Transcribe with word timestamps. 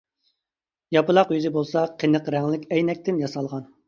ياپىلاق 0.95 1.33
يۈزى 1.35 1.51
بولسا 1.57 1.83
قېنىق 2.03 2.31
رەڭلىك 2.37 2.65
ئەينەكتىن 2.77 3.21
ياسالغان. 3.25 3.69